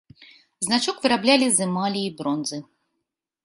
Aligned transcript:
Значок 0.67 0.97
выраблялі 1.03 1.49
з 1.57 1.67
эмалі 1.67 2.01
і 2.07 2.11
бронзы. 2.23 2.57